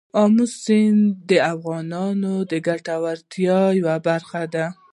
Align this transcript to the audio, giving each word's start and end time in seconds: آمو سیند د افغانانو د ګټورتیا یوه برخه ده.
آمو 0.21 0.45
سیند 0.61 1.03
د 1.29 1.31
افغانانو 1.53 2.33
د 2.51 2.53
ګټورتیا 2.67 3.59
یوه 3.79 3.95
برخه 4.07 4.41
ده. 4.53 4.65